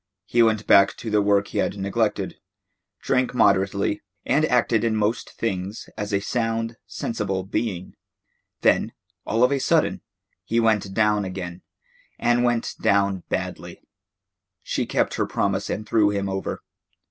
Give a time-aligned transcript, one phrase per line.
[0.25, 2.37] He went back to the work he had neglected,
[3.03, 7.93] drank moderately, and acted in most things as a sound, sensible being.
[8.61, 8.93] Then,
[9.27, 10.01] all of a sudden,
[10.43, 11.61] he went down again,
[12.17, 13.79] and went down badly.
[14.63, 16.63] She kept her promise and threw him over.